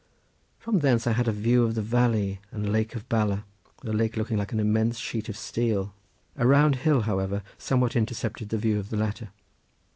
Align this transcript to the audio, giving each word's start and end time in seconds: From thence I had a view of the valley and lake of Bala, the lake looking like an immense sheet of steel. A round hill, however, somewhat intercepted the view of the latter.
From 0.57 0.79
thence 0.79 1.05
I 1.05 1.11
had 1.11 1.27
a 1.27 1.31
view 1.31 1.63
of 1.63 1.75
the 1.75 1.81
valley 1.83 2.39
and 2.49 2.71
lake 2.71 2.95
of 2.95 3.07
Bala, 3.07 3.45
the 3.83 3.93
lake 3.93 4.17
looking 4.17 4.35
like 4.35 4.51
an 4.51 4.59
immense 4.59 4.97
sheet 4.97 5.29
of 5.29 5.37
steel. 5.37 5.93
A 6.37 6.47
round 6.47 6.77
hill, 6.77 7.01
however, 7.01 7.43
somewhat 7.59 7.95
intercepted 7.95 8.49
the 8.49 8.57
view 8.57 8.79
of 8.79 8.89
the 8.89 8.97
latter. 8.97 9.29